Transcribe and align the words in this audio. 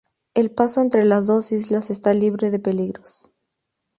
El 0.33 0.49
paso 0.49 0.81
entre 0.81 1.05
las 1.05 1.27
dos 1.27 1.51
islas 1.51 1.91
está 1.91 2.11
libre 2.11 2.49
de 2.49 2.57
peligros. 2.57 3.31